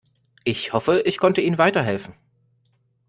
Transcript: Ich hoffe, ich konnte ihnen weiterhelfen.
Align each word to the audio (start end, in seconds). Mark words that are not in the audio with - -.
Ich 0.45 0.73
hoffe, 0.73 1.03
ich 1.05 1.19
konnte 1.19 1.41
ihnen 1.41 1.59
weiterhelfen. 1.59 2.15